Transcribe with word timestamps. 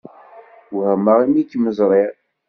Wehmeɣ 0.75 1.17
imi 1.25 1.43
kem-ẓṛiɣ. 1.49 2.11